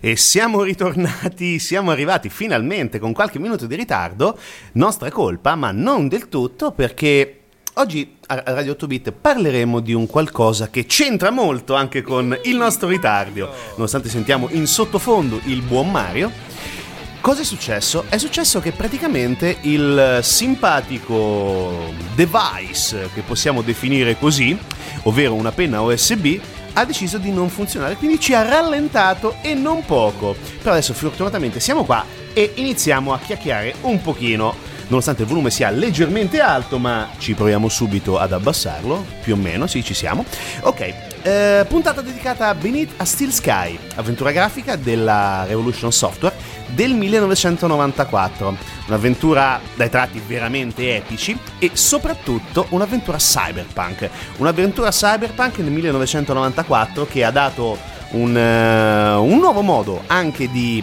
E 0.00 0.16
siamo 0.16 0.62
ritornati, 0.62 1.58
siamo 1.58 1.90
arrivati 1.90 2.28
finalmente 2.28 3.00
con 3.00 3.12
qualche 3.12 3.40
minuto 3.40 3.66
di 3.66 3.74
ritardo, 3.74 4.38
nostra 4.72 5.10
colpa, 5.10 5.56
ma 5.56 5.72
non 5.72 6.06
del 6.06 6.28
tutto 6.28 6.70
perché 6.70 7.40
oggi 7.74 8.16
a 8.26 8.42
Radio 8.46 8.72
8 8.72 8.86
Bit 8.86 9.12
parleremo 9.12 9.80
di 9.80 9.92
un 9.92 10.06
qualcosa 10.06 10.68
che 10.70 10.86
c'entra 10.86 11.30
molto 11.30 11.74
anche 11.74 12.02
con 12.02 12.38
il 12.44 12.56
nostro 12.56 12.88
ritardo, 12.88 13.52
nonostante 13.74 14.08
sentiamo 14.08 14.48
in 14.50 14.66
sottofondo 14.68 15.40
il 15.46 15.62
buon 15.62 15.90
Mario. 15.90 16.30
Cosa 17.20 17.40
è 17.40 17.44
successo? 17.44 18.04
È 18.08 18.16
successo 18.18 18.60
che 18.60 18.70
praticamente 18.70 19.58
il 19.62 20.20
simpatico 20.22 21.92
device, 22.14 23.10
che 23.12 23.22
possiamo 23.22 23.62
definire 23.62 24.16
così, 24.16 24.56
ovvero 25.02 25.34
una 25.34 25.50
penna 25.50 25.80
USB, 25.80 26.38
ha 26.78 26.84
deciso 26.84 27.18
di 27.18 27.32
non 27.32 27.48
funzionare, 27.48 27.96
quindi 27.96 28.20
ci 28.20 28.34
ha 28.34 28.42
rallentato 28.42 29.36
e 29.42 29.52
non 29.52 29.84
poco. 29.84 30.36
Però 30.58 30.70
adesso 30.70 30.94
fortunatamente 30.94 31.58
siamo 31.58 31.84
qua 31.84 32.04
e 32.32 32.52
iniziamo 32.54 33.12
a 33.12 33.18
chiacchierare 33.18 33.74
un 33.82 34.00
pochino. 34.00 34.54
Nonostante 34.86 35.22
il 35.22 35.28
volume 35.28 35.50
sia 35.50 35.70
leggermente 35.70 36.40
alto, 36.40 36.78
ma 36.78 37.10
ci 37.18 37.34
proviamo 37.34 37.68
subito 37.68 38.18
ad 38.18 38.32
abbassarlo, 38.32 39.04
più 39.22 39.34
o 39.34 39.36
meno, 39.36 39.66
sì, 39.66 39.82
ci 39.82 39.92
siamo. 39.92 40.24
Ok, 40.60 40.94
eh, 41.22 41.66
puntata 41.68 42.00
dedicata 42.00 42.48
a 42.48 42.54
Beneath 42.54 42.92
a 42.96 43.04
Steel 43.04 43.32
Sky, 43.32 43.78
avventura 43.96 44.30
grafica 44.30 44.76
della 44.76 45.44
Revolution 45.46 45.92
Software 45.92 46.34
del 46.68 46.94
1994. 46.94 48.56
Un'avventura 48.86 49.60
dai 49.74 49.90
tratti 49.90 50.20
veramente 50.24 50.96
epici 50.96 51.38
e 51.58 51.70
soprattutto 51.74 52.66
un'avventura 52.70 53.18
cyberpunk. 53.18 54.08
Un'avventura 54.38 54.90
cyberpunk 54.90 55.58
nel 55.58 55.70
1994 55.70 57.06
che 57.06 57.24
ha 57.24 57.30
dato 57.30 57.78
un, 58.10 58.34
uh, 58.34 59.22
un 59.22 59.38
nuovo 59.38 59.62
modo 59.62 60.02
anche 60.06 60.50
di 60.50 60.82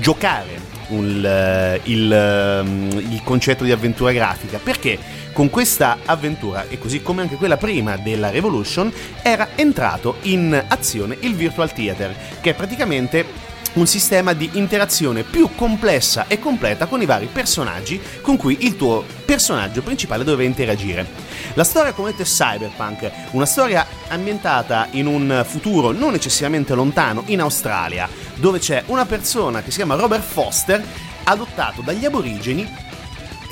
giocare 0.00 0.72
un, 0.88 1.22
uh, 1.24 1.88
il, 1.88 2.10
uh, 2.10 2.98
il 2.98 3.20
concetto 3.22 3.64
di 3.64 3.72
avventura 3.72 4.12
grafica. 4.12 4.58
Perché? 4.62 5.22
con 5.34 5.50
questa 5.50 5.98
avventura, 6.06 6.66
e 6.68 6.78
così 6.78 7.02
come 7.02 7.20
anche 7.20 7.34
quella 7.34 7.56
prima 7.58 7.96
della 7.96 8.30
Revolution, 8.30 8.90
era 9.20 9.48
entrato 9.56 10.18
in 10.22 10.64
azione 10.68 11.16
il 11.20 11.34
Virtual 11.34 11.70
Theater, 11.72 12.14
che 12.40 12.50
è 12.50 12.54
praticamente 12.54 13.26
un 13.74 13.86
sistema 13.86 14.32
di 14.32 14.50
interazione 14.54 15.22
più 15.22 15.50
complessa 15.54 16.26
e 16.28 16.38
completa 16.38 16.86
con 16.86 17.02
i 17.02 17.06
vari 17.06 17.28
personaggi 17.32 18.00
con 18.20 18.36
cui 18.36 18.58
il 18.60 18.76
tuo 18.76 19.04
personaggio 19.24 19.82
principale 19.82 20.24
doveva 20.24 20.48
interagire. 20.48 21.06
La 21.54 21.64
storia 21.64 21.92
come 21.92 22.10
detto 22.10 22.22
è 22.22 22.24
cyberpunk, 22.24 23.10
una 23.32 23.46
storia 23.46 23.86
ambientata 24.08 24.88
in 24.92 25.06
un 25.06 25.44
futuro 25.46 25.92
non 25.92 26.14
eccessivamente 26.14 26.74
lontano 26.74 27.22
in 27.26 27.40
Australia, 27.40 28.08
dove 28.34 28.58
c'è 28.58 28.82
una 28.86 29.06
persona 29.06 29.62
che 29.62 29.70
si 29.70 29.76
chiama 29.76 29.94
Robert 29.94 30.22
Foster, 30.22 30.82
adottato 31.24 31.82
dagli 31.82 32.04
aborigeni 32.04 32.92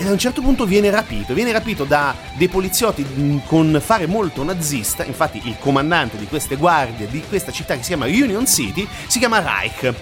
e 0.03 0.09
a 0.09 0.11
un 0.11 0.19
certo 0.19 0.41
punto 0.41 0.67
viene 0.67 0.91
rapito, 0.91 1.33
viene 1.33 1.53
rapito 1.53 1.85
da 1.85 2.15
dei 2.35 2.49
poliziotti 2.49 3.07
mm, 3.09 3.39
con 3.47 3.81
fare 3.83 4.07
molto 4.07 4.43
nazista, 4.43 5.05
infatti 5.05 5.41
il 5.45 5.57
comandante 5.61 6.19
di 6.19 6.27
queste 6.27 6.57
guardie 6.57 7.07
di 7.09 7.23
questa 7.29 7.53
città 7.53 7.75
che 7.75 7.83
si 7.83 7.89
chiama 7.89 8.07
Union 8.07 8.47
City 8.47 8.87
si 9.07 9.21
chiama 9.21 9.39
Reich. 9.39 9.95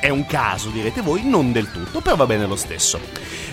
È 0.00 0.08
un 0.08 0.24
caso, 0.26 0.70
direte 0.70 1.02
voi, 1.02 1.22
non 1.24 1.52
del 1.52 1.70
tutto, 1.70 2.00
però 2.00 2.16
va 2.16 2.26
bene 2.26 2.46
lo 2.46 2.56
stesso. 2.56 2.98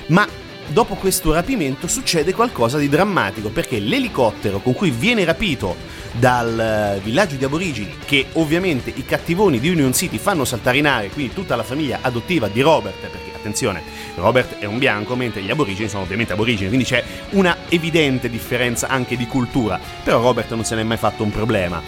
Ma 0.07 0.27
dopo 0.67 0.95
questo 0.95 1.33
rapimento 1.33 1.87
succede 1.87 2.33
qualcosa 2.33 2.77
di 2.77 2.87
drammatico 2.87 3.49
perché 3.49 3.79
l'elicottero 3.79 4.59
con 4.59 4.73
cui 4.73 4.91
viene 4.91 5.25
rapito 5.25 5.75
dal 6.13 6.99
villaggio 7.03 7.35
di 7.35 7.43
aborigini, 7.43 7.95
che 8.05 8.27
ovviamente 8.33 8.91
i 8.93 9.05
cattivoni 9.05 9.59
di 9.59 9.69
Union 9.69 9.93
City 9.93 10.17
fanno 10.17 10.45
saltare 10.45 10.77
in 10.77 10.87
aria, 10.87 11.09
quindi 11.09 11.33
tutta 11.33 11.57
la 11.57 11.63
famiglia 11.63 11.99
adottiva 12.01 12.47
di 12.47 12.61
Robert, 12.61 12.99
perché 12.99 13.30
attenzione, 13.41 13.81
Robert 14.15 14.57
è 14.59 14.65
un 14.65 14.77
bianco, 14.77 15.15
mentre 15.15 15.41
gli 15.41 15.51
aborigeni 15.51 15.89
sono 15.89 16.03
ovviamente 16.03 16.33
aborigeni, 16.33 16.69
quindi 16.69 16.85
c'è 16.85 17.03
una 17.31 17.57
evidente 17.67 18.29
differenza 18.29 18.87
anche 18.87 19.17
di 19.17 19.27
cultura, 19.27 19.79
però 20.03 20.21
Robert 20.21 20.51
non 20.51 20.63
se 20.63 20.75
n'è 20.75 20.83
mai 20.83 20.97
fatto 20.97 21.23
un 21.23 21.31
problema. 21.31 21.81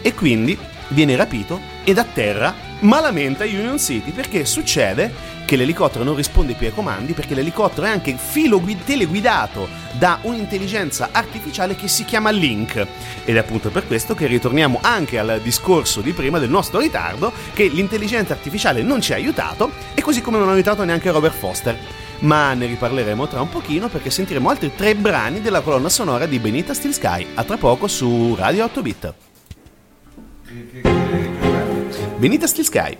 E 0.00 0.14
quindi 0.14 0.56
viene 0.88 1.16
rapito 1.16 1.60
ed 1.84 1.98
atterra 1.98 2.54
malamente 2.80 3.42
a 3.42 3.46
Union 3.46 3.78
City 3.78 4.10
perché 4.10 4.44
succede 4.44 5.36
che 5.44 5.56
l'elicottero 5.56 6.04
non 6.04 6.14
risponde 6.14 6.52
più 6.52 6.66
ai 6.66 6.74
comandi 6.74 7.14
perché 7.14 7.34
l'elicottero 7.34 7.86
è 7.86 7.90
anche 7.90 8.14
filo 8.18 8.62
teleguidato 8.84 9.66
da 9.92 10.18
un'intelligenza 10.22 11.08
artificiale 11.10 11.74
che 11.74 11.88
si 11.88 12.04
chiama 12.04 12.28
Link. 12.28 12.86
Ed 13.24 13.34
è 13.34 13.38
appunto 13.38 13.70
per 13.70 13.86
questo 13.86 14.14
che 14.14 14.26
ritorniamo 14.26 14.78
anche 14.82 15.18
al 15.18 15.40
discorso 15.42 16.02
di 16.02 16.12
prima 16.12 16.38
del 16.38 16.50
nostro 16.50 16.80
ritardo 16.80 17.32
che 17.54 17.66
l'intelligenza 17.68 18.34
artificiale 18.34 18.82
non 18.82 19.00
ci 19.00 19.12
ha 19.12 19.16
aiutato 19.16 19.70
e 19.94 20.02
così 20.02 20.20
come 20.20 20.36
non 20.36 20.50
ha 20.50 20.52
aiutato 20.52 20.84
neanche 20.84 21.10
Robert 21.10 21.34
Foster. 21.34 21.78
Ma 22.20 22.52
ne 22.52 22.66
riparleremo 22.66 23.26
tra 23.26 23.40
un 23.40 23.48
pochino 23.48 23.88
perché 23.88 24.10
sentiremo 24.10 24.50
altri 24.50 24.74
tre 24.74 24.94
brani 24.94 25.40
della 25.40 25.60
colonna 25.60 25.88
sonora 25.88 26.26
di 26.26 26.38
Benita 26.38 26.74
Steel 26.74 26.92
Sky. 26.92 27.26
A 27.34 27.44
tra 27.44 27.56
poco 27.56 27.88
su 27.88 28.34
Radio 28.34 28.64
8 28.64 28.82
Bit 28.82 29.14
Benita 32.18 32.46
Steel 32.46 32.64
Sky. 32.64 32.96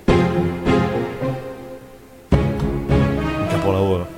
Capolavoro 3.50 4.18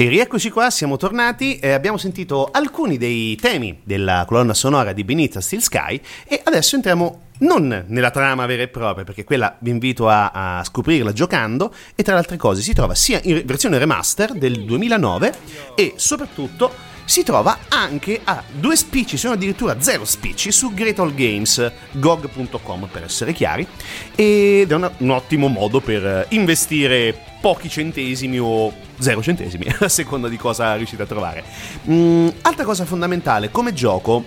E 0.00 0.06
rieccoci 0.06 0.50
qua, 0.50 0.70
siamo 0.70 0.96
tornati 0.96 1.58
e 1.58 1.72
abbiamo 1.72 1.96
sentito 1.96 2.50
alcuni 2.52 2.98
dei 2.98 3.34
temi 3.34 3.80
della 3.82 4.24
colonna 4.28 4.54
sonora 4.54 4.92
di 4.92 5.02
Beneath 5.02 5.38
Steel 5.38 5.60
Sky 5.60 6.00
e 6.24 6.40
adesso 6.44 6.76
entriamo 6.76 7.22
non 7.38 7.84
nella 7.88 8.12
trama 8.12 8.46
vera 8.46 8.62
e 8.62 8.68
propria, 8.68 9.02
perché 9.02 9.24
quella 9.24 9.56
vi 9.58 9.70
invito 9.70 10.08
a, 10.08 10.58
a, 10.58 10.62
scoprirla 10.62 11.12
giocando 11.12 11.74
e 11.96 12.04
tra 12.04 12.12
le 12.12 12.20
altre 12.20 12.36
cose 12.36 12.62
si 12.62 12.72
trova 12.74 12.94
sia 12.94 13.18
in 13.24 13.42
versione 13.44 13.76
remaster 13.76 14.34
del 14.34 14.64
2009 14.64 15.34
e 15.74 15.94
soprattutto 15.96 16.72
si 17.08 17.22
trova 17.22 17.60
anche 17.70 18.20
a 18.22 18.42
due 18.52 18.76
spicci, 18.76 19.16
sono 19.16 19.32
addirittura 19.32 19.80
zero 19.80 20.04
spicci 20.04 20.52
su 20.52 20.74
Great 20.74 20.98
All 20.98 21.14
Games, 21.14 21.72
gog.com 21.92 22.86
per 22.92 23.04
essere 23.04 23.32
chiari, 23.32 23.66
ed 24.14 24.70
è 24.70 24.74
una, 24.74 24.92
un 24.98 25.08
ottimo 25.08 25.48
modo 25.48 25.80
per 25.80 26.26
investire 26.28 27.18
pochi 27.40 27.70
centesimi 27.70 28.38
o 28.38 28.70
zero 28.98 29.22
centesimi, 29.22 29.64
a 29.80 29.88
seconda 29.88 30.28
di 30.28 30.36
cosa 30.36 30.74
riuscite 30.74 31.04
a 31.04 31.06
trovare. 31.06 31.44
Mm, 31.88 32.28
altra 32.42 32.64
cosa 32.64 32.84
fondamentale, 32.84 33.50
come 33.50 33.72
gioco 33.72 34.22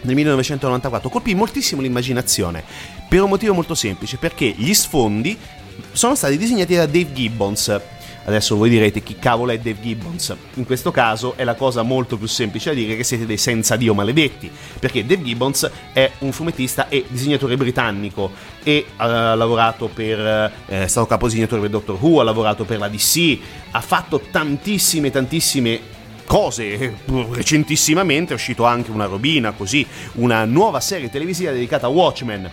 nel 0.00 0.16
1994 0.16 1.08
colpì 1.08 1.36
moltissimo 1.36 1.82
l'immaginazione, 1.82 2.64
per 3.08 3.22
un 3.22 3.28
motivo 3.28 3.54
molto 3.54 3.76
semplice, 3.76 4.16
perché 4.16 4.52
gli 4.56 4.74
sfondi 4.74 5.38
sono 5.92 6.16
stati 6.16 6.36
disegnati 6.36 6.74
da 6.74 6.86
Dave 6.86 7.12
Gibbons, 7.12 7.80
Adesso 8.24 8.56
voi 8.56 8.70
direte 8.70 9.02
chi 9.02 9.16
cavolo 9.18 9.52
è 9.52 9.58
Dave 9.58 9.80
Gibbons. 9.80 10.34
In 10.54 10.64
questo 10.64 10.90
caso 10.90 11.34
è 11.36 11.44
la 11.44 11.54
cosa 11.54 11.82
molto 11.82 12.16
più 12.16 12.26
semplice 12.26 12.70
da 12.70 12.76
dire 12.76 12.96
che 12.96 13.04
siete 13.04 13.26
dei 13.26 13.36
senza 13.36 13.76
Dio 13.76 13.94
maledetti, 13.94 14.50
perché 14.78 15.04
Dave 15.04 15.22
Gibbons 15.22 15.70
è 15.92 16.10
un 16.20 16.32
fumettista 16.32 16.88
e 16.88 17.04
disegnatore 17.08 17.56
britannico 17.56 18.30
e 18.62 18.86
ha 18.96 19.34
lavorato 19.34 19.88
per 19.88 20.18
eh, 20.66 20.84
è 20.84 20.86
stato 20.86 21.06
capo 21.06 21.26
disegnatore 21.26 21.60
per 21.60 21.70
Doctor 21.70 21.98
Who, 22.00 22.20
ha 22.20 22.24
lavorato 22.24 22.64
per 22.64 22.78
la 22.78 22.88
DC, 22.88 23.38
ha 23.72 23.80
fatto 23.80 24.20
tantissime 24.30 25.10
tantissime 25.10 25.80
cose. 26.24 26.96
Recentissimamente 27.04 28.32
è 28.32 28.36
uscito 28.36 28.64
anche 28.64 28.90
una 28.90 29.04
robina, 29.04 29.52
così, 29.52 29.86
una 30.14 30.44
nuova 30.44 30.80
serie 30.80 31.10
televisiva 31.10 31.52
dedicata 31.52 31.86
a 31.86 31.90
Watchmen 31.90 32.50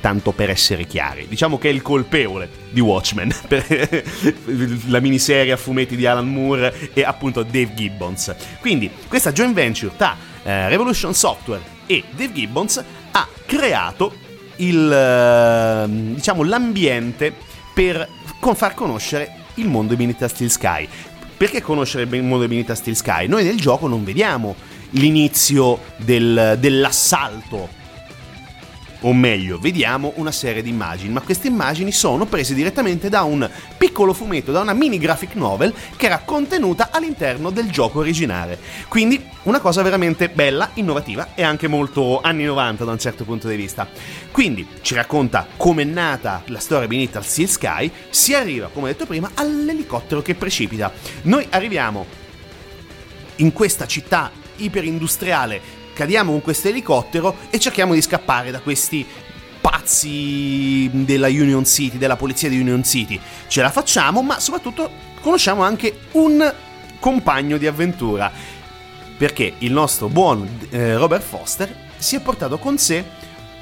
tanto 0.00 0.32
per 0.32 0.50
essere 0.50 0.84
chiari. 0.84 1.26
Diciamo 1.28 1.58
che 1.58 1.68
è 1.68 1.72
il 1.72 1.82
colpevole 1.82 2.48
di 2.70 2.80
Watchmen, 2.80 3.32
la 4.88 5.00
miniserie 5.00 5.52
a 5.52 5.56
fumetti 5.56 5.96
di 5.96 6.06
Alan 6.06 6.28
Moore 6.28 6.90
e 6.92 7.02
appunto 7.02 7.42
Dave 7.42 7.74
Gibbons. 7.74 8.34
Quindi 8.60 8.90
questa 9.08 9.32
joint 9.32 9.54
venture 9.54 9.92
tra 9.96 10.16
eh, 10.42 10.68
Revolution 10.68 11.14
Software 11.14 11.62
e 11.86 12.04
Dave 12.10 12.32
Gibbons 12.32 12.82
ha 13.12 13.28
creato 13.46 14.14
il, 14.56 14.92
eh, 14.92 15.86
diciamo, 16.14 16.42
l'ambiente 16.42 17.32
per 17.74 18.08
con 18.38 18.54
far 18.54 18.74
conoscere 18.74 19.34
il 19.54 19.68
mondo 19.68 19.94
di 19.94 19.96
Benita 19.96 20.28
Steel 20.28 20.50
Sky. 20.50 20.88
Perché 21.36 21.62
conoscere 21.62 22.04
il 22.04 22.22
mondo 22.22 22.42
di 22.42 22.48
Benita 22.48 22.74
Steel 22.74 22.96
Sky? 22.96 23.26
Noi 23.26 23.44
nel 23.44 23.58
gioco 23.58 23.86
non 23.86 24.04
vediamo 24.04 24.54
l'inizio 24.90 25.80
del, 25.96 26.56
dell'assalto 26.58 27.78
o 29.00 29.12
meglio, 29.12 29.58
vediamo 29.58 30.12
una 30.16 30.32
serie 30.32 30.62
di 30.62 30.68
immagini, 30.68 31.12
ma 31.12 31.20
queste 31.20 31.48
immagini 31.48 31.92
sono 31.92 32.26
prese 32.26 32.54
direttamente 32.54 33.08
da 33.08 33.22
un 33.22 33.48
piccolo 33.78 34.12
fumetto, 34.12 34.52
da 34.52 34.60
una 34.60 34.74
mini 34.74 34.98
graphic 34.98 35.34
novel 35.34 35.72
che 35.96 36.06
era 36.06 36.18
contenuta 36.18 36.90
all'interno 36.92 37.50
del 37.50 37.70
gioco 37.70 38.00
originale. 38.00 38.58
Quindi 38.88 39.24
una 39.44 39.60
cosa 39.60 39.82
veramente 39.82 40.28
bella, 40.28 40.70
innovativa 40.74 41.34
e 41.34 41.42
anche 41.42 41.68
molto 41.68 42.20
anni 42.20 42.44
90 42.44 42.84
da 42.84 42.92
un 42.92 42.98
certo 42.98 43.24
punto 43.24 43.48
di 43.48 43.56
vista. 43.56 43.88
Quindi 44.30 44.66
ci 44.82 44.94
racconta 44.94 45.46
com'è 45.56 45.84
nata 45.84 46.42
la 46.46 46.58
storia 46.58 46.86
beneath 46.86 47.16
al 47.16 47.24
Steel 47.24 47.48
Sky, 47.48 47.90
si 48.10 48.34
arriva, 48.34 48.68
come 48.72 48.88
detto 48.88 49.06
prima, 49.06 49.30
all'elicottero 49.34 50.20
che 50.20 50.34
precipita. 50.34 50.92
Noi 51.22 51.46
arriviamo 51.50 52.06
in 53.36 53.52
questa 53.52 53.86
città 53.86 54.30
iperindustriale 54.56 55.79
cadiamo 55.92 56.32
con 56.32 56.42
questo 56.42 56.68
elicottero 56.68 57.36
e 57.50 57.58
cerchiamo 57.58 57.94
di 57.94 58.02
scappare 58.02 58.50
da 58.50 58.60
questi 58.60 59.06
pazzi 59.60 60.88
della 60.92 61.28
Union 61.28 61.64
City, 61.64 61.98
della 61.98 62.16
polizia 62.16 62.48
di 62.48 62.58
Union 62.58 62.82
City. 62.82 63.20
Ce 63.46 63.60
la 63.60 63.70
facciamo, 63.70 64.22
ma 64.22 64.40
soprattutto 64.40 64.90
conosciamo 65.20 65.62
anche 65.62 66.00
un 66.12 66.52
compagno 66.98 67.56
di 67.56 67.66
avventura. 67.66 68.30
Perché 69.16 69.54
il 69.58 69.72
nostro 69.72 70.08
buon 70.08 70.48
eh, 70.70 70.96
Robert 70.96 71.22
Foster 71.22 71.88
si 71.98 72.16
è 72.16 72.20
portato 72.20 72.58
con 72.58 72.78
sé 72.78 73.04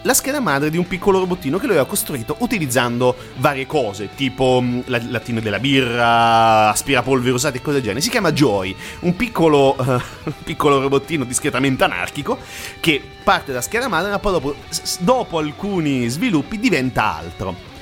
la 0.03 0.15
scheda 0.15 0.41
madre 0.41 0.71
di 0.71 0.77
un 0.77 0.87
piccolo 0.87 1.19
robottino 1.19 1.59
che 1.59 1.65
lui 1.65 1.75
aveva 1.75 1.89
costruito 1.89 2.37
utilizzando 2.41 3.17
varie 3.37 3.67
cose, 3.67 4.11
tipo 4.15 4.61
mm, 4.63 4.81
la 4.87 5.01
lattina 5.09 5.41
della 5.41 5.59
birra, 5.59 6.71
aspirapolvere 6.71 7.35
usate 7.35 7.59
e 7.59 7.61
cose 7.61 7.75
del 7.75 7.83
genere. 7.83 8.01
Si 8.01 8.11
chiama 8.11 8.33
Joy, 8.33 8.75
un 9.01 9.17
piccolo, 9.17 9.75
uh, 9.79 10.33
piccolo 10.45 10.81
robottino 10.81 11.25
discretamente 11.25 11.85
anarchico 11.85 12.39
che 12.81 13.03
parte 13.25 13.53
da 13.53 13.61
scheda 13.61 13.89
madre, 13.89 14.11
ma 14.11 14.19
poi 14.19 14.33
dopo, 14.33 14.55
dopo 15.01 15.39
alcuni 15.39 16.09
sviluppi 16.09 16.59
diventa 16.59 17.17
altro. 17.17 17.77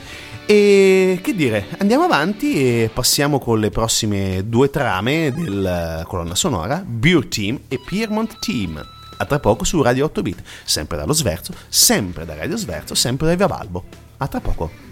E 0.49 1.19
che 1.23 1.35
dire, 1.35 1.67
andiamo 1.79 2.05
avanti 2.05 2.55
e 2.55 2.91
passiamo 2.93 3.41
con 3.41 3.59
le 3.59 3.71
prossime 3.71 4.49
due 4.49 4.71
trame 4.71 5.33
della 5.33 6.05
colonna 6.07 6.37
sonora, 6.37 6.85
Beer 6.87 7.27
Team 7.27 7.63
e 7.67 7.81
Piermont 7.85 8.39
Team. 8.39 8.96
A 9.19 9.25
tra 9.25 9.39
poco 9.39 9.65
su 9.65 9.81
Radio 9.83 10.05
8 10.07 10.23
Bit, 10.23 10.43
sempre 10.65 10.97
dallo 10.97 11.13
Sverzo, 11.13 11.55
sempre 11.69 12.25
da 12.25 12.35
Radio 12.35 12.57
Sverzo, 12.57 12.95
sempre 12.95 13.27
da 13.27 13.35
Via 13.35 13.47
Valbo. 13.47 13.85
A 14.19 14.27
tra 14.27 14.41
poco. 14.41 14.86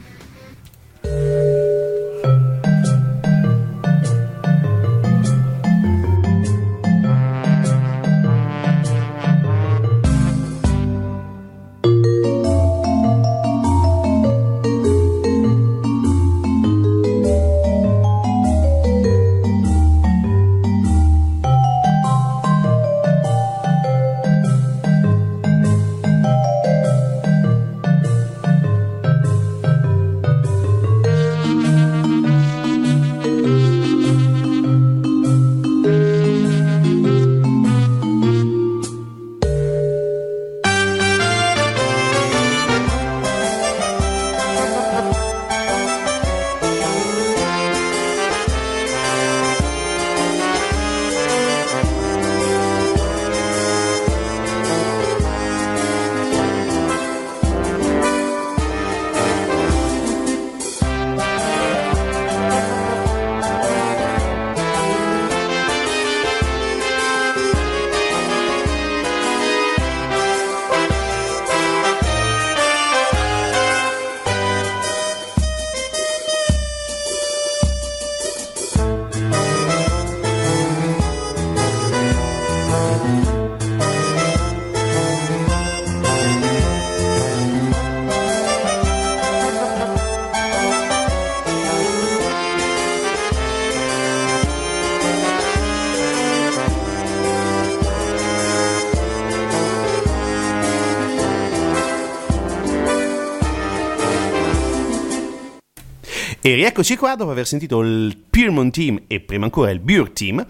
E 106.47 106.57
rieccoci 106.57 106.99
qua 106.99 107.15
dopo 107.15 107.31
aver 107.31 107.47
sentito 107.47 107.81
il 107.81 108.19
Piermont 108.19 108.71
Team 108.71 109.05
e 109.07 109.21
prima 109.21 109.47
ancora 109.47 109.71
il 109.71 109.81
Bure 109.81 110.13
Team. 110.13 110.47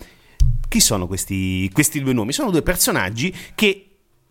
Chi 0.69 0.81
sono 0.81 1.07
questi, 1.07 1.71
questi 1.73 2.03
due 2.03 2.13
nomi? 2.13 2.33
Sono 2.33 2.51
due 2.51 2.63
personaggi 2.63 3.33
che 3.55 3.91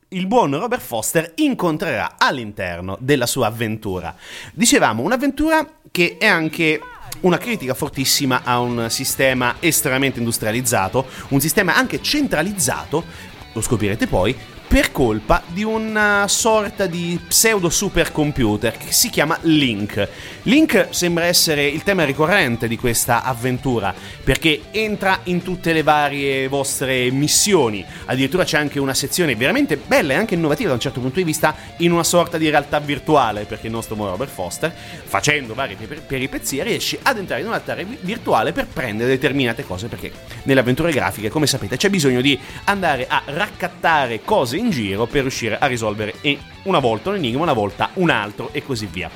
il 0.09 0.27
buon 0.27 0.59
Robert 0.59 0.81
Foster 0.81 1.31
incontrerà 1.35 2.15
all'interno 2.17 2.97
della 2.99 3.25
sua 3.25 3.47
avventura. 3.47 4.13
Dicevamo, 4.51 5.03
un'avventura 5.03 5.65
che 5.89 6.17
è 6.19 6.25
anche 6.25 6.81
una 7.21 7.37
critica 7.37 7.73
fortissima 7.73 8.41
a 8.43 8.59
un 8.59 8.87
sistema 8.89 9.55
estremamente 9.61 10.19
industrializzato, 10.19 11.05
un 11.29 11.39
sistema 11.39 11.77
anche 11.77 12.01
centralizzato, 12.01 13.05
lo 13.53 13.61
scoprirete 13.61 14.07
poi, 14.07 14.35
per 14.73 14.91
colpa 14.91 15.43
di 15.45 15.63
una 15.63 16.25
sorta 16.27 16.87
di 16.87 17.19
pseudo 17.27 17.69
supercomputer 17.69 18.75
che 18.75 18.91
si 18.91 19.11
chiama 19.11 19.37
Link. 19.41 20.09
Link 20.41 20.87
sembra 20.89 21.25
essere 21.25 21.67
il 21.67 21.83
tema 21.83 22.05
ricorrente 22.05 22.67
di 22.67 22.75
questa 22.75 23.21
avventura 23.21 23.93
perché 24.23 24.61
entra 24.71 25.19
in 25.25 25.43
tutte 25.43 25.73
le 25.73 25.83
varie 25.83 26.47
vostre 26.47 27.11
missioni, 27.11 27.85
addirittura 28.05 28.45
c'è 28.45 28.57
anche 28.57 28.79
una 28.79 28.95
sezione 28.95 29.35
veramente 29.35 29.77
bella 29.77 30.13
e 30.13 30.15
anche 30.15 30.33
innovativa 30.33 30.69
da 30.69 30.73
un 30.73 30.81
certo 30.81 31.01
punto 31.01 31.17
di 31.17 31.23
vista 31.23 31.55
in 31.77 31.91
una 31.91 32.03
sorta 32.03 32.39
di 32.39 32.49
realtà 32.49 32.79
virtuale 32.79 33.43
perché 33.43 33.67
il 33.67 33.73
nostro 33.73 33.95
Robert 33.95 34.31
Foster 34.31 34.73
facendo 35.05 35.53
varie 35.53 35.75
peripezie 35.75 36.63
riesce 36.63 36.97
ad 36.99 37.19
entrare 37.19 37.41
in 37.41 37.47
una 37.47 37.61
realtà 37.63 37.95
virtuale 38.01 38.53
per 38.53 38.65
prendere 38.65 39.11
determinate 39.11 39.63
cose 39.63 39.87
perché 39.87 40.11
nelle 40.43 40.61
avventure 40.61 40.91
grafiche 40.91 41.29
come 41.29 41.45
sapete 41.45 41.77
c'è 41.77 41.91
bisogno 41.91 42.21
di 42.21 42.39
andare 42.63 43.05
a 43.07 43.21
raccattare 43.25 44.21
cose 44.23 44.61
in 44.63 44.71
giro 44.71 45.05
per 45.05 45.21
riuscire 45.21 45.57
a 45.57 45.67
risolvere 45.67 46.15
una 46.63 46.79
volta 46.79 47.09
un 47.09 47.15
enigma, 47.15 47.41
una 47.41 47.53
volta 47.53 47.89
un 47.95 48.09
altro 48.09 48.49
e 48.51 48.63
così 48.63 48.87
via. 48.91 49.09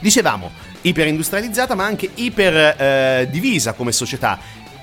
Dicevamo, 0.00 0.50
iperindustrializzata 0.82 1.74
ma 1.74 1.84
anche 1.84 2.10
iper 2.14 2.80
eh, 2.80 3.74
come 3.74 3.92
società, 3.92 4.38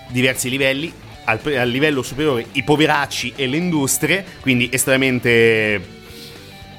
diversi 0.09 0.49
livelli, 0.49 0.91
al, 1.25 1.39
al, 1.57 1.69
livello 1.69 2.01
superiore 2.01 2.47
i 2.53 2.63
poveracci 2.63 3.33
e 3.35 3.47
le 3.47 3.57
industrie, 3.57 4.25
quindi 4.41 4.69
estremamente 4.71 5.99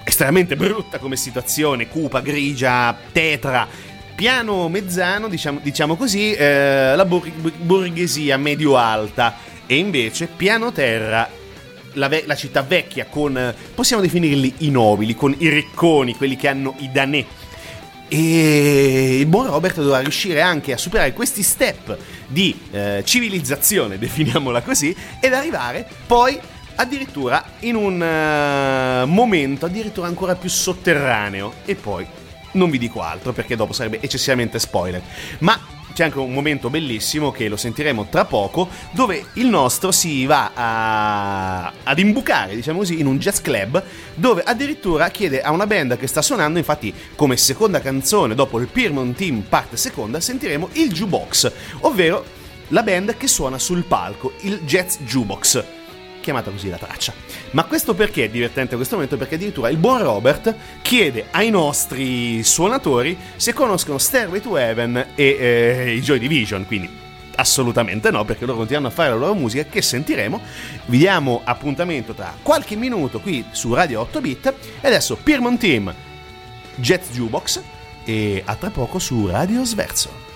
estremamente 0.05 0.57
brutta 0.57 0.99
come 0.99 1.17
situazione, 1.17 1.89
cupa, 1.89 2.21
grigia, 2.21 2.97
tetra. 3.13 3.67
Piano 4.15 4.69
mezzano, 4.69 5.29
diciamo, 5.29 5.61
diciamo 5.63 5.97
così, 5.97 6.33
eh, 6.33 6.95
la 6.95 7.05
bor- 7.05 7.31
borghesia 7.59 8.37
medio-alta 8.37 9.37
e 9.67 9.77
invece 9.77 10.27
piano 10.27 10.73
terra 10.73 11.41
la, 11.95 12.09
ve- 12.09 12.25
la, 12.27 12.35
città 12.35 12.63
vecchia 12.63 13.07
con, 13.07 13.55
possiamo 13.75 14.03
definirli 14.03 14.55
i 14.59 14.71
nobili, 14.71 15.15
con 15.15 15.35
i 15.37 15.49
ricconi, 15.49 16.17
quelli 16.17 16.37
che 16.37 16.49
hanno 16.49 16.75
i 16.79 16.91
danè. 16.91 17.25
E 18.09 19.19
il 19.21 19.27
buon 19.27 19.47
Robert 19.47 19.77
dovrà 19.77 20.01
riuscire 20.01 20.43
anche 20.43 20.73
a 20.73 20.77
superare 20.77 21.13
questi 21.15 21.43
step 21.43 21.97
di 22.27 22.59
eh, 22.71 23.03
civilizzazione, 23.05 23.97
definiamola 23.99 24.61
così, 24.63 24.95
ed 25.21 25.33
arrivare 25.33 25.89
poi 26.07 26.39
addirittura 26.75 27.45
in 27.61 27.75
un 27.75 27.95
uh, 28.01 29.07
momento 29.07 29.67
addirittura 29.67 30.07
ancora 30.07 30.35
più 30.35 30.49
sotterraneo. 30.49 31.55
E 31.65 31.75
poi 31.75 32.07
non 32.53 32.71
vi 32.71 32.79
dico 32.79 33.01
altro 33.01 33.33
perché 33.33 33.57
dopo 33.57 33.73
sarebbe 33.73 34.01
eccessivamente 34.01 34.59
spoiler. 34.59 35.03
Ma 35.39 35.59
c'è 35.93 36.05
anche 36.05 36.19
un 36.19 36.33
momento 36.33 36.71
bellissimo 36.71 37.31
che 37.31 37.49
lo 37.49 37.57
sentiremo 37.57 38.07
tra 38.09 38.25
poco, 38.25 38.69
dove 38.93 39.27
il 39.35 39.47
nostro 39.47 39.93
si 39.93 40.27
va 40.27 40.51
a, 40.55 41.73
ad 41.83 41.99
imbucare, 41.99 42.55
diciamo 42.55 42.79
così, 42.79 43.01
in 43.01 43.07
un 43.07 43.19
jazz 43.19 43.41
club, 43.41 43.83
dove 44.15 44.43
addirittura 44.45 45.09
chiede 45.11 45.43
a 45.43 45.51
una 45.51 45.67
band 45.67 45.97
che 45.97 46.07
sta 46.07 46.23
suonando, 46.23 46.59
infatti 46.59 46.93
come 47.15 47.37
seconda 47.37 47.81
canzone 47.81 48.35
dopo 48.35 48.59
il 48.59 48.69
Piermont 48.69 49.17
Team 49.17 49.43
parte 49.49 49.77
seconda, 49.77 50.21
sentiremo 50.21 50.71
il 50.73 50.93
jukebox, 50.93 51.53
ovvero 51.81 52.25
la 52.69 52.83
band 52.83 53.17
che 53.17 53.29
suona 53.29 53.59
sul 53.59 53.85
palco, 53.85 54.33
il 54.41 54.61
Jazz 54.65 54.97
Jukebox 55.01 55.82
chiamata 56.23 56.51
così 56.51 56.71
la 56.71 56.79
traccia. 56.79 57.13
Ma 57.51 57.65
questo 57.65 57.95
perché 57.95 58.25
è 58.25 58.29
divertente 58.31 58.77
questo 58.77 58.95
momento? 58.95 59.19
Perché 59.19 59.35
addirittura 59.35 59.69
il 59.69 59.77
buon 59.77 60.03
Robert 60.03 60.55
chiede 60.81 61.27
ai 61.33 61.51
nostri 61.51 62.43
suonatori 62.43 63.19
se 63.37 63.53
conoscono 63.53 63.99
Stairway 63.99 64.41
to 64.41 64.57
Heaven 64.57 65.09
e 65.15 65.37
eh, 65.39 65.95
i 65.95 66.01
Joy 66.01 66.19
Division, 66.19 66.65
quindi 66.67 67.01
assolutamente 67.35 68.11
no, 68.11 68.25
perché 68.25 68.45
loro 68.45 68.59
continuano 68.59 68.89
a 68.89 68.91
fare 68.91 69.11
la 69.11 69.17
loro 69.17 69.35
musica 69.35 69.65
che 69.65 69.83
sentiremo. 69.83 70.41
Vi 70.87 70.99
diamo 70.99 71.43
appuntamento 71.45 72.15
tra 72.15 72.35
qualche 72.41 72.77
minuto 72.77 73.21
qui 73.21 73.45
su 73.51 73.75
Radio 73.75 74.01
8 74.01 74.21
Bit 74.21 74.55
e 74.81 74.87
adesso 74.87 75.17
Piermont 75.17 75.61
Team, 75.61 75.93
Jet 76.77 77.11
Jukebox 77.11 77.61
e 78.05 78.43
a 78.45 78.55
tra 78.55 78.71
poco 78.71 78.99
su 78.99 79.27
Radio 79.27 79.65
Sverso. 79.65 80.32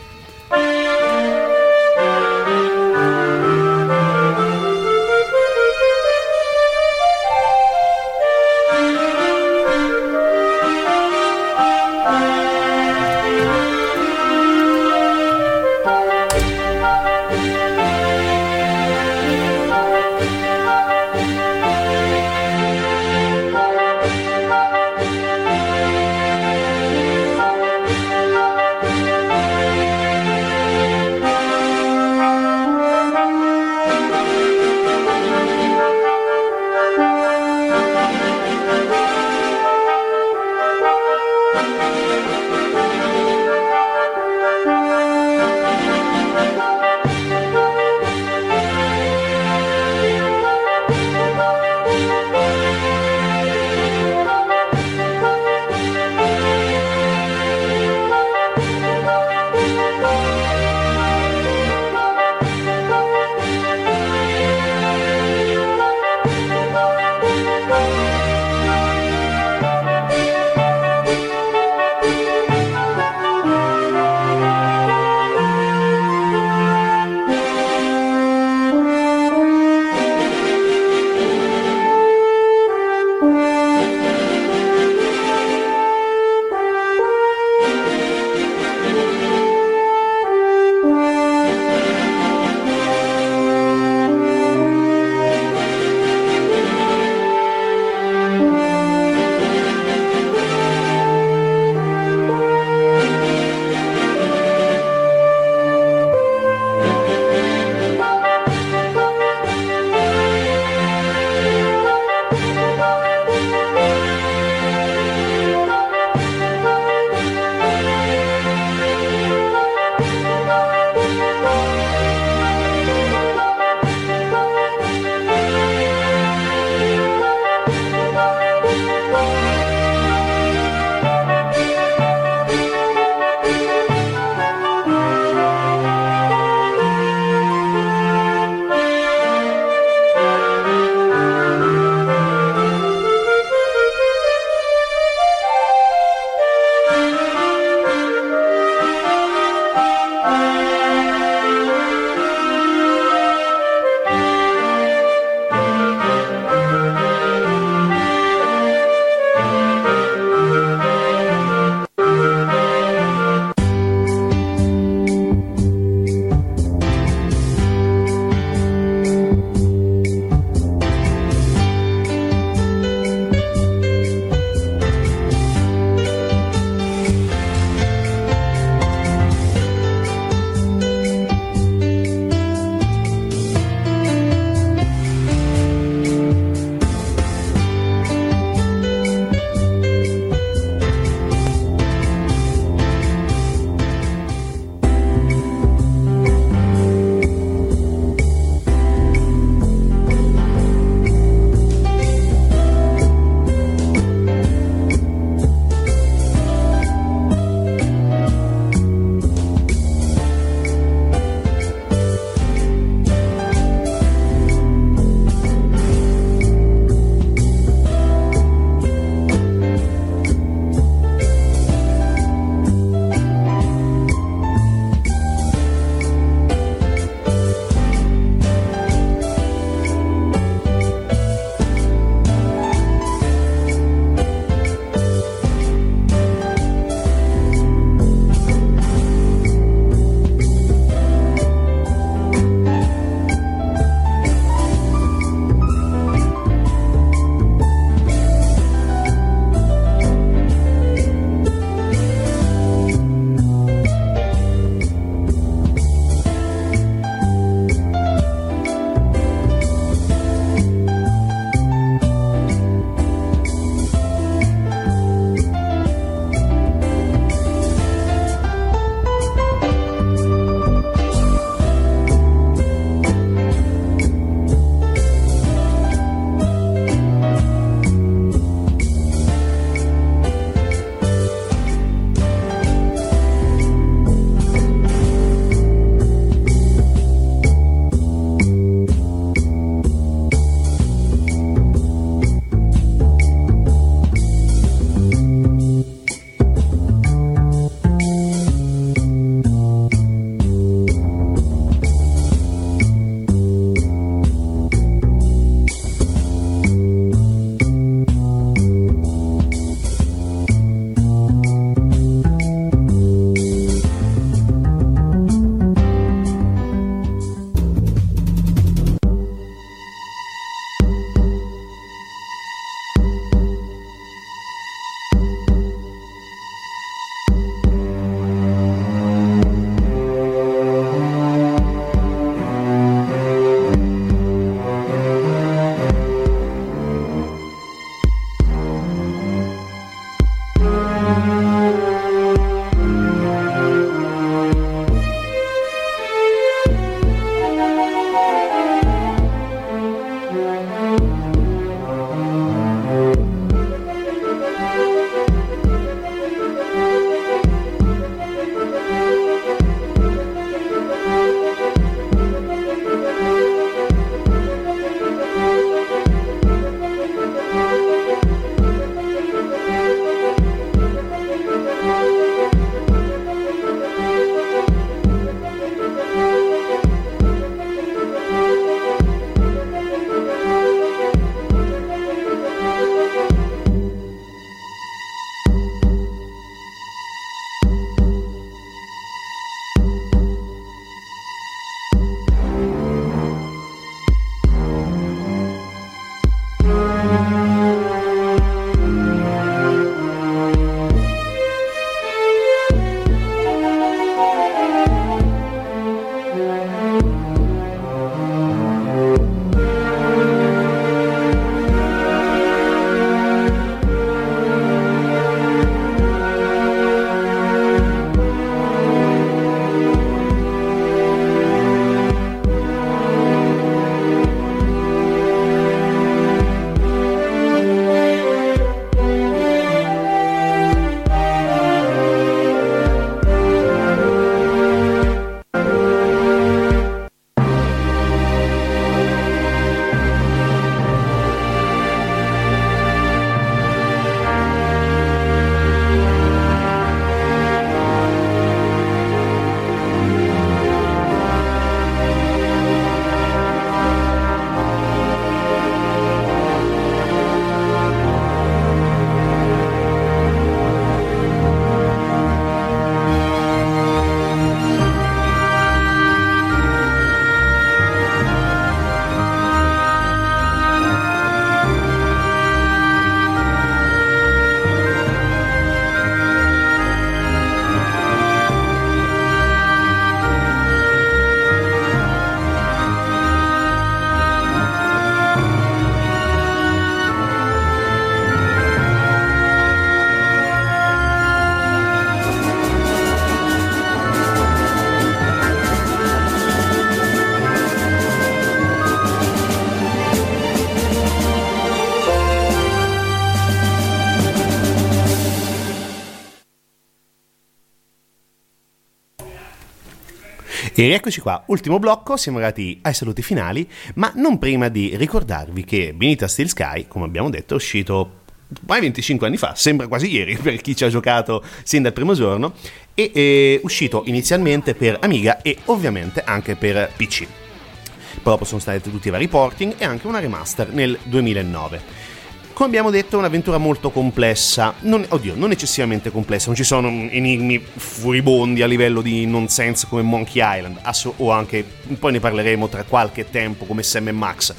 E 510.79 510.83
rieccoci 510.83 511.23
qua, 511.23 511.43
ultimo 511.47 511.79
blocco, 511.79 512.19
siamo 512.19 512.37
arrivati 512.37 512.81
ai 512.83 512.93
saluti 512.93 513.23
finali, 513.23 513.67
ma 513.95 514.13
non 514.17 514.37
prima 514.37 514.69
di 514.69 514.95
ricordarvi 514.95 515.65
che 515.65 515.95
Benita 515.95 516.29
Steel 516.29 516.51
Sky, 516.51 516.85
come 516.87 517.07
abbiamo 517.07 517.31
detto, 517.31 517.55
è 517.55 517.57
uscito 517.57 518.25
ormai 518.61 518.83
25 518.83 519.27
anni 519.27 519.39
fa, 519.39 519.55
sembra 519.55 519.89
quasi 519.89 520.13
ieri 520.13 520.37
per 520.43 520.61
chi 520.61 520.77
ci 520.77 520.85
ha 520.85 520.91
giocato 520.91 521.43
sin 521.63 521.81
dal 521.81 521.95
primo 521.95 522.13
giorno, 522.13 522.53
e 522.93 523.11
è 523.11 523.65
uscito 523.65 524.03
inizialmente 524.05 524.75
per 524.75 524.99
Amiga 525.01 525.41
e 525.41 525.57
ovviamente 525.65 526.23
anche 526.23 526.57
per 526.57 526.93
PC. 526.95 527.21
Poi 527.21 528.33
dopo 528.35 528.45
sono 528.45 528.61
stati 528.61 528.91
tutti 528.91 529.09
i 529.09 529.11
vari 529.11 529.29
porting 529.29 529.77
e 529.79 529.87
anche 529.87 530.07
una 530.07 530.19
remaster 530.19 530.75
nel 530.75 530.99
2009. 531.05 532.16
Come 532.57 532.69
abbiamo 532.69 532.89
detto 532.89 533.17
è 533.17 533.19
un'avventura 533.19 533.59
molto 533.59 533.91
complessa, 533.91 534.73
non, 534.81 535.05
oddio, 535.07 535.35
non 535.37 535.51
eccessivamente 535.51 536.11
complessa, 536.11 536.47
non 536.47 536.57
ci 536.57 536.65
sono 536.65 536.89
enigmi 536.89 537.59
furibondi 537.59 538.63
a 538.63 538.67
livello 538.67 539.03
di 539.03 539.27
nonsense 539.27 539.87
come 539.87 540.01
Monkey 540.01 540.41
Island, 540.43 540.81
o 541.17 541.31
anche, 541.33 541.67
poi 541.99 542.13
ne 542.13 542.19
parleremo 542.19 542.67
tra 542.69 542.85
qualche 542.85 543.29
tempo 543.29 543.67
come 543.67 543.83
Sam 543.83 544.09
Max. 544.09 544.55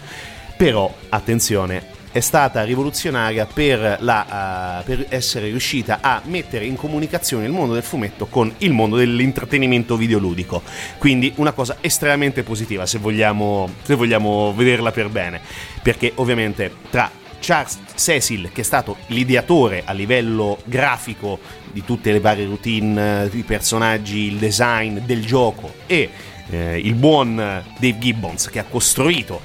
Però, 0.56 0.94
attenzione, 1.10 1.88
è 2.12 2.20
stata 2.20 2.62
rivoluzionaria 2.64 3.48
per, 3.52 3.98
la, 4.02 4.82
uh, 4.82 4.86
per, 4.86 5.08
essere 5.10 5.48
riuscita 5.48 5.98
a 6.00 6.22
mettere 6.26 6.66
in 6.66 6.76
comunicazione 6.76 7.46
il 7.46 7.52
mondo 7.52 7.74
del 7.74 7.82
fumetto 7.82 8.28
con 8.28 8.54
il 8.60 8.74
mondo 8.74 8.98
dell'intrattenimento 8.98 9.98
videoludico. 9.98 10.62
Quindi 11.00 11.34
una 11.38 11.52
cosa 11.52 11.78
estremamente 11.82 12.44
positiva 12.44 12.86
se 12.86 13.00
vogliamo, 13.00 13.68
se 13.82 13.96
vogliamo 13.96 14.54
vederla 14.56 14.92
per 14.92 15.10
bene. 15.10 15.42
Perché 15.82 16.12
ovviamente 16.18 16.72
tra 16.92 17.26
Charles 17.40 17.80
Cecil, 17.96 18.52
che 18.52 18.62
è 18.62 18.64
stato 18.64 18.98
l'ideatore 19.08 19.84
a 19.86 19.94
livello 19.94 20.60
grafico 20.66 21.40
di 21.72 21.84
tutte 21.84 22.12
le 22.12 22.20
varie 22.20 22.46
routine, 22.46 23.30
i 23.32 23.44
personaggi, 23.44 24.20
il 24.26 24.38
design 24.38 25.00
del 25.00 25.26
gioco, 25.26 25.74
e 25.86 26.10
eh, 26.50 26.80
il 26.80 26.96
buon 26.96 27.36
Dave 27.36 27.98
Gibbons, 27.98 28.50
che 28.50 28.60
ha 28.60 28.66
costruito 28.66 29.42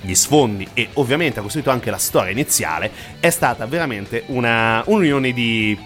gli 0.00 0.14
sfondi 0.14 0.68
e 0.74 0.90
ovviamente 0.94 1.38
ha 1.38 1.42
costruito 1.42 1.70
anche 1.70 1.90
la 1.90 1.98
storia 1.98 2.30
iniziale, 2.30 2.90
è 3.20 3.30
stata 3.30 3.66
veramente 3.66 4.24
una 4.26 4.82
un'unione 4.86 5.32
di, 5.32 5.78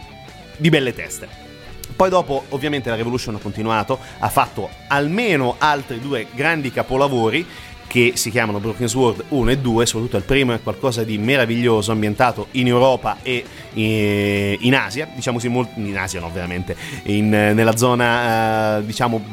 di 0.57 0.69
belle 0.69 0.95
teste. 0.95 1.47
Poi 1.95 2.11
dopo 2.11 2.45
ovviamente 2.51 2.91
la 2.91 2.97
Revolution 2.97 3.35
ha 3.35 3.39
continuato, 3.39 3.99
ha 4.19 4.29
fatto 4.29 4.69
almeno 4.89 5.57
altri 5.59 5.99
due 6.01 6.27
grandi 6.33 6.71
capolavori 6.71 7.45
che 7.89 8.13
si 8.15 8.31
chiamano 8.31 8.61
Broken 8.61 8.87
Sword 8.87 9.25
1 9.29 9.51
e 9.51 9.59
2, 9.59 9.87
soprattutto 9.87 10.17
il 10.19 10.23
primo 10.23 10.53
è 10.53 10.63
qualcosa 10.63 11.03
di 11.03 11.19
meraviglioso, 11.19 11.91
ambientato 11.91 12.49
in 12.53 12.69
Europa 12.69 13.17
e 13.23 13.45
eh, 13.75 14.57
in 14.61 14.75
Asia, 14.75 15.09
diciamo 15.13 15.39
sì, 15.41 15.47
in 15.47 15.97
Asia 15.99 16.21
no, 16.21 16.31
veramente, 16.31 16.77
in, 17.05 17.31
nella 17.31 17.77
zona, 17.77 18.79
eh, 18.79 18.85
diciamo, 18.85 19.25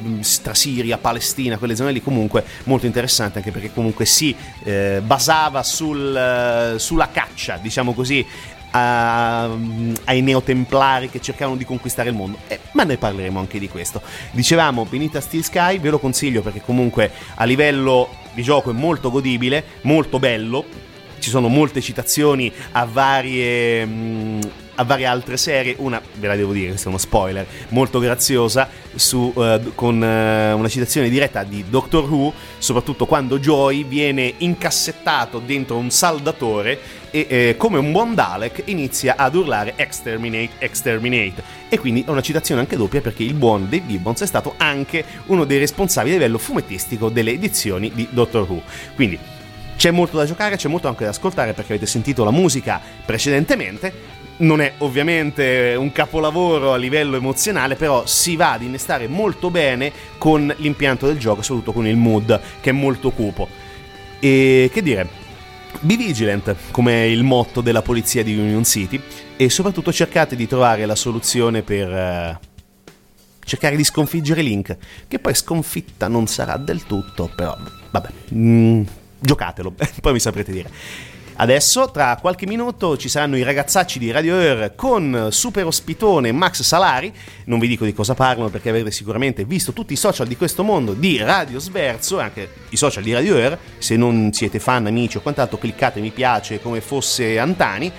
tra 0.41 0.55
Siria, 0.55 0.97
Palestina, 0.97 1.57
quelle 1.57 1.75
zone 1.75 1.91
lì 1.91 2.01
comunque 2.01 2.43
molto 2.63 2.85
interessante, 2.85 3.39
anche 3.39 3.51
perché 3.51 3.71
comunque 3.73 4.05
si 4.05 4.33
eh, 4.63 5.01
basava 5.03 5.61
sul, 5.61 6.75
sulla 6.77 7.09
caccia, 7.11 7.59
diciamo 7.61 7.93
così, 7.93 8.25
a, 8.71 9.49
ai 10.05 10.21
neotemplari 10.21 11.09
che 11.09 11.21
cercavano 11.21 11.57
di 11.57 11.65
conquistare 11.65 12.09
il 12.09 12.15
mondo. 12.15 12.37
Eh, 12.47 12.59
ma 12.71 12.83
ne 12.83 12.97
parleremo 12.97 13.39
anche 13.39 13.59
di 13.59 13.69
questo. 13.69 14.01
Dicevamo 14.31 14.85
Benita 14.85 15.21
Steel 15.21 15.43
Sky, 15.43 15.79
ve 15.79 15.89
lo 15.89 15.99
consiglio 15.99 16.41
perché 16.41 16.61
comunque 16.61 17.11
a 17.35 17.43
livello 17.45 18.23
di 18.35 18.43
gioco 18.43 18.69
è 18.69 18.73
molto 18.73 19.09
godibile, 19.09 19.63
molto 19.81 20.19
bello. 20.19 20.65
Ci 21.17 21.29
sono 21.29 21.47
molte 21.47 21.81
citazioni 21.81 22.51
a 22.73 22.85
varie. 22.85 23.85
Mh, 23.85 24.39
a 24.75 24.83
varie 24.83 25.05
altre 25.05 25.37
serie, 25.37 25.75
una 25.79 26.01
ve 26.15 26.27
la 26.27 26.35
devo 26.35 26.53
dire, 26.53 26.69
questo 26.69 26.87
è 26.87 26.89
uno 26.89 26.99
spoiler, 26.99 27.45
molto 27.69 27.99
graziosa, 27.99 28.67
su, 28.93 29.31
uh, 29.33 29.73
con 29.75 29.95
uh, 29.95 30.57
una 30.57 30.67
citazione 30.67 31.09
diretta 31.09 31.43
di 31.43 31.65
Doctor 31.67 32.09
Who, 32.09 32.33
soprattutto 32.57 33.05
quando 33.05 33.39
Joy 33.39 33.85
viene 33.85 34.33
incassettato 34.37 35.39
dentro 35.39 35.77
un 35.77 35.89
saldatore 35.89 37.03
e 37.15 37.25
eh, 37.29 37.55
come 37.57 37.77
un 37.77 37.93
buon 37.93 38.13
Dalek 38.13 38.63
inizia 38.65 39.15
ad 39.15 39.35
urlare 39.35 39.73
exterminate, 39.77 40.51
exterminate. 40.57 41.41
E 41.69 41.79
quindi 41.79 42.03
è 42.05 42.09
una 42.09 42.21
citazione 42.21 42.59
anche 42.59 42.75
doppia 42.75 42.99
perché 42.99 43.23
il 43.23 43.33
buon 43.33 43.69
Dave 43.69 43.87
Gibbons 43.87 44.21
è 44.21 44.25
stato 44.25 44.55
anche 44.57 45.05
uno 45.27 45.45
dei 45.45 45.57
responsabili 45.57 46.15
a 46.15 46.17
livello 46.17 46.37
fumettistico 46.37 47.09
delle 47.09 47.31
edizioni 47.31 47.89
di 47.93 48.05
Doctor 48.11 48.49
Who. 48.49 48.61
Quindi 48.95 49.17
c'è 49.77 49.91
molto 49.91 50.17
da 50.17 50.25
giocare, 50.25 50.57
c'è 50.57 50.67
molto 50.67 50.87
anche 50.87 51.03
da 51.03 51.11
ascoltare 51.11 51.53
perché 51.53 51.73
avete 51.73 51.85
sentito 51.85 52.23
la 52.23 52.31
musica 52.31 52.81
precedentemente, 53.05 53.93
non 54.37 54.61
è 54.61 54.73
ovviamente 54.79 55.75
un 55.77 55.91
capolavoro 55.91 56.73
a 56.73 56.77
livello 56.77 57.15
emozionale, 57.15 57.75
però 57.75 58.05
si 58.05 58.35
va 58.35 58.53
ad 58.53 58.63
innestare 58.63 59.07
molto 59.07 59.49
bene 59.49 59.91
con 60.17 60.53
l'impianto 60.57 61.07
del 61.07 61.17
gioco, 61.17 61.41
soprattutto 61.41 61.73
con 61.73 61.87
il 61.87 61.95
mood 61.95 62.39
che 62.59 62.71
è 62.71 62.73
molto 62.73 63.11
cupo. 63.11 63.47
E 64.19 64.69
che 64.73 64.81
dire, 64.81 65.07
be 65.79 65.95
vigilant 65.95 66.55
come 66.71 67.07
il 67.07 67.23
motto 67.23 67.61
della 67.61 67.81
polizia 67.81 68.23
di 68.23 68.37
Union 68.37 68.63
City 68.63 69.01
e 69.37 69.49
soprattutto 69.49 69.93
cercate 69.93 70.35
di 70.35 70.47
trovare 70.47 70.85
la 70.85 70.95
soluzione 70.95 71.61
per 71.61 71.89
uh, 71.89 72.45
cercare 73.43 73.75
di 73.75 73.83
sconfiggere 73.83 74.41
Link, 74.41 74.75
che 75.07 75.19
poi 75.19 75.35
sconfitta 75.35 76.07
non 76.07 76.27
sarà 76.27 76.57
del 76.57 76.85
tutto, 76.85 77.31
però 77.33 77.55
vabbè, 77.91 78.09
mm, 78.33 78.81
giocatelo, 79.19 79.73
poi 80.01 80.13
mi 80.13 80.19
saprete 80.19 80.51
dire. 80.51 80.69
Adesso, 81.37 81.91
tra 81.91 82.17
qualche 82.21 82.47
minuto, 82.47 82.95
ci 82.95 83.09
saranno 83.09 83.35
i 83.35 83.43
ragazzacci 83.43 83.99
di 83.99 84.09
Radio 84.09 84.37
Air 84.37 84.73
con 84.73 85.27
super 85.31 85.65
ospitone 85.65 86.31
Max 86.31 86.61
Salari. 86.61 87.13
Non 87.45 87.59
vi 87.59 87.67
dico 87.67 87.83
di 87.83 87.91
cosa 87.91 88.13
parlano 88.13 88.47
perché 88.47 88.69
avrete 88.69 88.89
sicuramente 88.89 89.43
visto 89.43 89.73
tutti 89.73 89.91
i 89.91 89.97
social 89.97 90.27
di 90.27 90.37
questo 90.37 90.63
mondo 90.63 90.93
di 90.93 91.17
Radio 91.17 91.59
Sverso 91.59 92.19
e 92.19 92.23
anche 92.23 92.49
i 92.69 92.77
social 92.77 93.03
di 93.03 93.11
Radio 93.11 93.35
Air. 93.35 93.59
Se 93.79 93.97
non 93.97 94.31
siete 94.31 94.59
fan, 94.59 94.85
amici 94.85 95.17
o 95.17 95.21
quant'altro, 95.21 95.57
cliccate 95.57 95.99
mi 95.99 96.11
piace 96.11 96.61
come 96.61 96.79
fosse 96.79 97.37
Antani. 97.37 97.91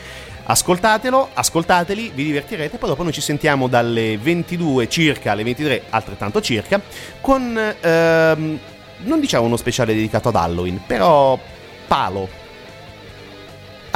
Ascoltatelo, 0.44 1.30
ascoltateli, 1.34 2.12
vi 2.14 2.24
divertirete, 2.24 2.78
poi 2.78 2.88
dopo 2.88 3.02
noi 3.02 3.12
ci 3.12 3.20
sentiamo 3.20 3.68
dalle 3.68 4.16
22 4.16 4.88
circa 4.88 5.32
alle 5.32 5.44
23 5.44 5.82
altrettanto 5.90 6.40
circa 6.40 6.80
con, 7.20 7.74
ehm, 7.80 8.58
non 8.98 9.20
diciamo 9.20 9.44
uno 9.44 9.56
speciale 9.56 9.92
dedicato 9.92 10.28
ad 10.28 10.36
Halloween, 10.36 10.80
però 10.86 11.38
palo 11.86 12.44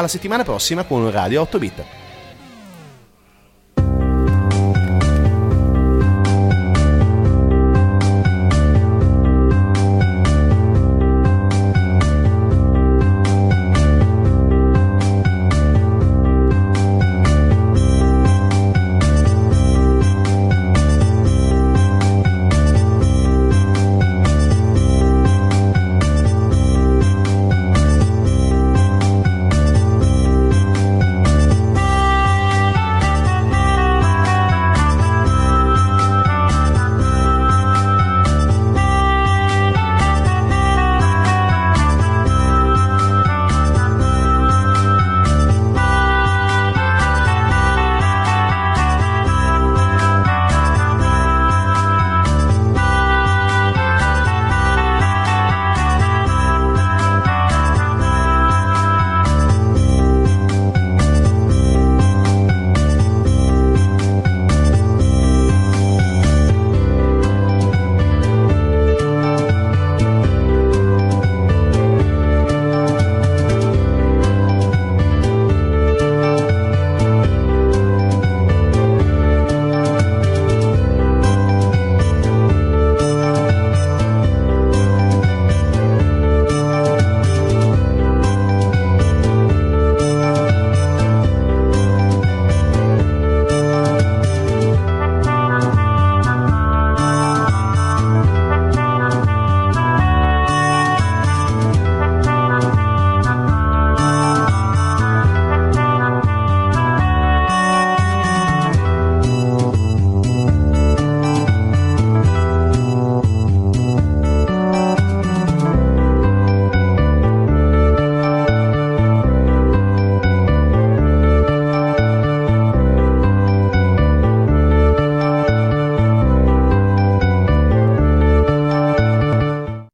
alla 0.00 0.08
settimana 0.08 0.44
prossima 0.44 0.84
con 0.84 1.10
Radio 1.10 1.42
8 1.42 1.58
Bit. 1.58 1.99